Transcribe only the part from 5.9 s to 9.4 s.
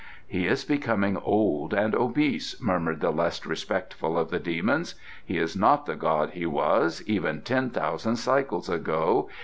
god he was, even ten thousand cycles ago.